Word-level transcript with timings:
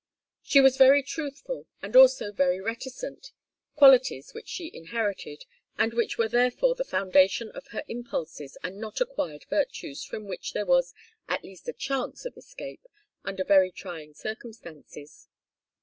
She 0.41 0.59
was 0.61 0.77
very 0.77 1.03
truthful 1.03 1.67
and 1.79 1.95
also 1.95 2.31
very 2.31 2.59
reticent 2.59 3.31
qualities 3.75 4.33
which 4.33 4.47
she 4.49 4.71
inherited, 4.73 5.45
and 5.77 5.93
which 5.93 6.17
were 6.17 6.27
therefore 6.27 6.73
the 6.73 6.83
foundation 6.83 7.51
of 7.51 7.67
her 7.67 7.83
impulses 7.87 8.57
and 8.63 8.77
not 8.77 8.99
acquired 8.99 9.45
virtues 9.47 10.03
from 10.03 10.25
which 10.27 10.53
there 10.53 10.65
was 10.65 10.95
at 11.29 11.43
least 11.43 11.67
a 11.67 11.73
chance 11.73 12.25
of 12.25 12.35
escape 12.35 12.87
under 13.25 13.43
very 13.43 13.69
trying 13.71 14.15
circumstances. 14.15 15.27